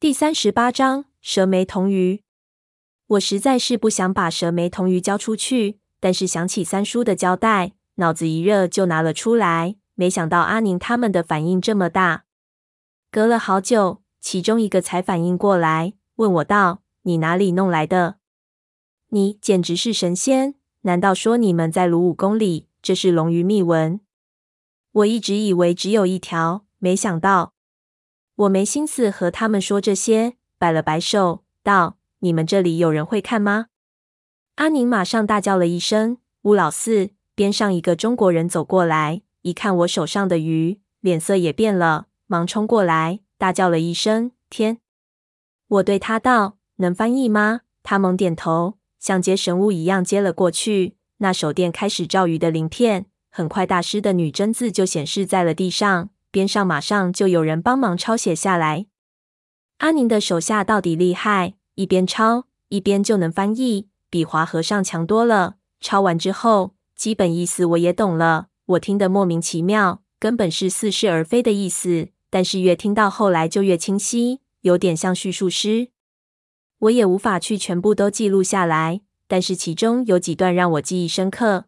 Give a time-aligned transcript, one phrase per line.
[0.00, 2.22] 第三十八章蛇眉铜鱼。
[3.06, 9.76] 我实在是不想把蛇眉铜鱼交出去，但是想起三叔的交代，脑子一热就拿了出来。
[9.94, 12.24] 没想到阿宁他们的反应这么大。
[13.10, 18.16] 隔了好久，其中一个才反应过来，问我道：“你哪里弄来的？
[19.10, 20.54] 你简直是神仙！
[20.80, 22.68] 难道说你们在卢武宫里？
[22.80, 24.00] 这是龙鱼秘纹？
[24.92, 27.52] 我一直以为只有一条，没想到。”
[28.40, 33.66] 我没心思和他们说这些，摆了摆手，道：“你们这里有人会看吗？”
[34.56, 44.78] 阿宁马上大叫了一声：“乌老四！”边上一个中国人走过来，一看我手上的鱼，脸色也变了，忙冲过来，大叫了一声：“天！”
[45.68, 50.96] 我对他道：“能翻译吗？”他猛点头，像接神物一样接了过去。
[51.18, 56.08] 那手电开始照鱼的鳞片，很快大师的女真字就显示在了地上。
[56.30, 58.86] 边上马上就有人帮忙抄写下来。
[59.78, 65.56] 阿宁的手下到底厉害，一边抄一边就能翻译，比华和尚强多了。
[65.80, 68.48] 抄完之后，基本意思我也懂了。
[68.66, 72.08] 我听得莫名其妙，根本是似是而非的意思。
[72.28, 75.88] 但是越听到后来就越清晰，有点像叙述诗。
[76.78, 81.64] 我也无法去全部都记录下来，但是其中有几段让我记忆深刻。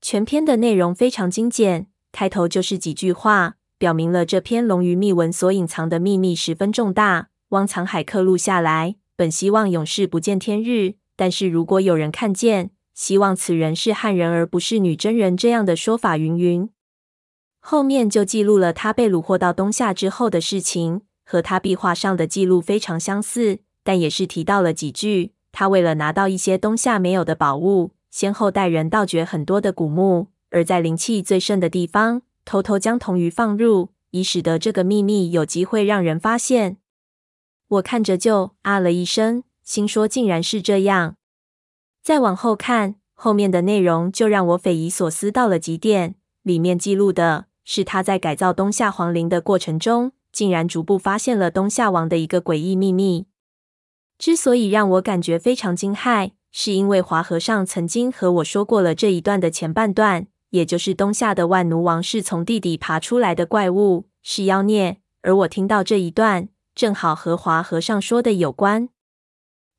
[0.00, 3.56] 全篇的内容非常精简，开头就是几句话。
[3.78, 7.28] 表明了这篇龙鱼秘文所隐藏的秘密十分重大。
[7.50, 10.94] 汪藏海刻录下来，本希望永世不见天日。
[11.14, 15.36] 但是如果有人看见，希望此人是汉人而不是女真人。
[15.36, 16.68] 这样的说法云云。
[17.60, 25.32] 后面就记录了他被虏获到东夏之后的事情，和他壁画上的记录非常相似，但也是提到了几句。
[25.52, 32.22] 他为了拿到一些东夏没有的宝物，先后带人盗掘很多的古墓，而在灵气最盛的地方。
[32.46, 36.78] 偷偷将铜鱼放入，以使得这个秘密有机会让人发现。
[37.66, 41.16] 我看着就啊了一声，心说竟然是这样。
[42.04, 46.14] 再往后看，后面的内容就让我匪夷所思到了极点。
[46.44, 53.26] 里面记录的是他在改造东夏皇陵的过程中，竟然逐步发现了东夏王的一个诡异秘密。
[54.16, 60.28] 之所以让我感觉非常惊骇，是因为华和尚曾经和我说过了这一段的前半段。
[60.50, 64.98] 也就是东夏的万奴王是从地底爬出来的怪物，是妖孽。
[65.22, 68.88] 而我听到这一段，正好和华和尚说的有关。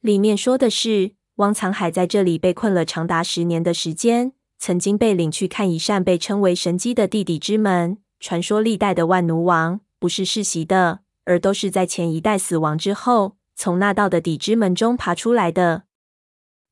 [0.00, 7.98] 里面说的是，汪藏海在这里被困了长达十年的时间，曾经被领去看一扇被称为神机的地底之门。
[8.20, 15.84] 传说历代的万奴王不是世袭的，而都是在前一代死亡之后，从那道的底之门中爬出来的。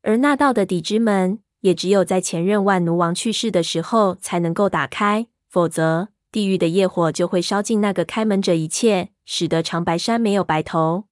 [0.02, 1.40] 而那道的底之门。
[1.62, 11.04] 也只有在前任万奴王去世的时候才能够打开，否则地狱的业火就会烧尽那个开门者一切，使得长白山没有白头。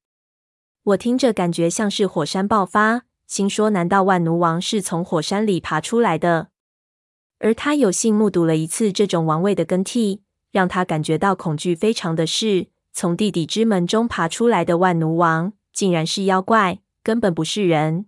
[0.83, 6.49] 我听着感觉像是火山爆发，心说：难道万奴王是从火山里爬出来的？
[7.39, 18.07] 而他有幸目睹了一次这种王位的更替，让他感觉到恐惧非常的是，从地底之门中爬出来的万奴王，竟然是妖怪，根本不是人。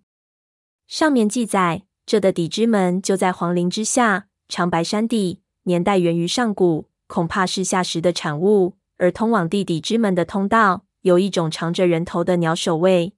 [0.88, 1.84] 上面记载。
[2.04, 8.76] 这的底之门就在皇陵之下，长白山地，年代源于上古，恐怕是夏时的产物。
[8.98, 13.14] 而通往地底之门的通道，有一种长着人头的鸟守卫。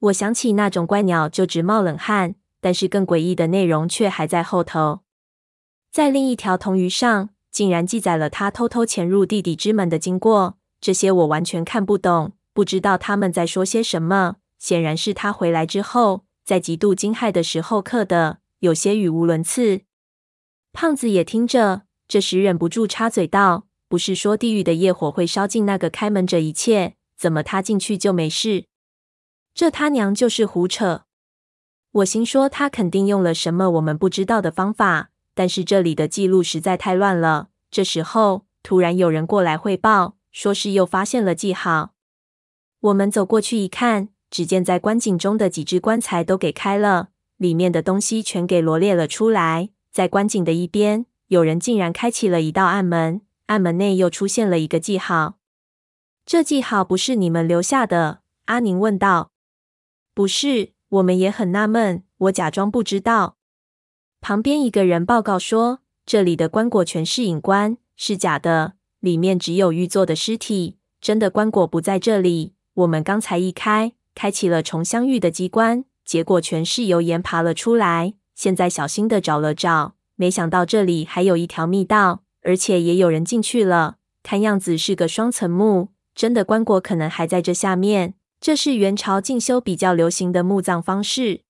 [0.00, 2.34] 我想起那种怪鸟，就直冒冷汗。
[2.60, 5.02] 但是更诡异的内容却还在后头，
[5.92, 10.58] 在另一条铜鱼上，竟然记载了他偷偷潜入地底之门的经过。
[10.80, 14.38] 这些我完全看不懂，不知道他们在说些什么。
[14.58, 16.24] 显然是他回来之后。
[16.48, 19.82] 在极度惊骇的时候刻的，有些语无伦次。
[20.72, 28.64] 胖子也听着，这时忍不住插嘴道：“不是说地狱的业火会烧尽那个开门者一切，怎么他进去就没事？
[29.52, 31.02] 这他娘就是胡扯！”
[31.92, 37.50] 我心说他肯定用了什么我们不知道的方法，但是这里的记录实在太乱了。
[37.70, 41.92] 这时候突然有人过来汇报，说是又发现了记号。
[42.80, 44.08] 我们走过去一看。
[44.30, 49.70] 只见在观景中的几只棺材都给开了，里面的东西全给罗列了出来。
[49.90, 55.38] 在观景的一边，有人竟然开启了一道暗门，暗门内又出现了一个记号。
[56.26, 58.20] 这记号不是你们留下的？
[58.44, 59.32] 阿宁问道。
[60.14, 62.04] 不是，我们也很纳闷。
[62.18, 63.36] 我假装不知道。
[64.20, 72.54] 旁边一个人报告说，这里的棺椁全是影棺，是假的，里面只有玉做的尸体，真的棺椁不在这里。
[72.74, 73.94] 我们刚才一开。
[74.18, 78.14] 开启了重相遇的机关，结果全是油盐爬了出来。
[78.34, 83.98] 现在小心的找了找，没想到这里还有一条密道，而且也有人进去了。
[84.24, 88.14] 看样子是个双层墓，真的棺椁可能还在这下面。
[88.40, 91.42] 这是元朝进修比较流行的墓葬方式。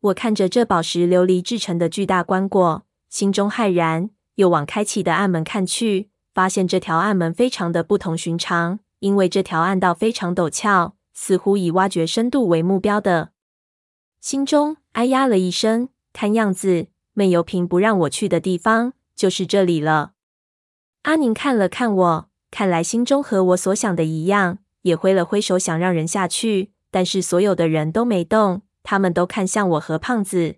[0.00, 13.30] 我看着这宝石琉璃制成的巨大棺椁，心中骇然，又往开启的暗门看去，发现这条暗门非常的不同寻常，因为这条暗道非常陡峭，似乎以挖掘深度为目标的。
[14.20, 20.12] 心中哎呀了一声，看样子闷油瓶不让我去的地方就是这里了。
[21.02, 28.62] 阿宁看了看我，看来心中和我所想的一样，也挥了挥手想让人下去，但是所有的人都没动。
[28.84, 30.56] 他们都看向我和胖子，